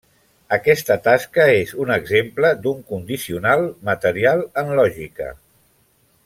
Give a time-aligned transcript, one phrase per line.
[0.55, 5.31] Aquesta tasca és un exemple d'un condicional material en lògica.